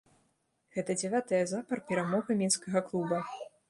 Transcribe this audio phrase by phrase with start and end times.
[0.77, 3.27] Гэта дзявятая запар перамога мінскага клуба.